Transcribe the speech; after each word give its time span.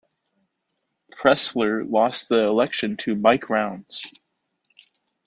Pressler 1.11 1.85
lost 1.87 2.27
the 2.29 2.41
election 2.43 2.97
to 2.97 3.13
Mike 3.15 3.51
Rounds. 3.51 4.11